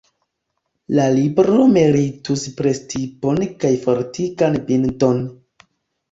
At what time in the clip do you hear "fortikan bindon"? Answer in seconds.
3.83-5.21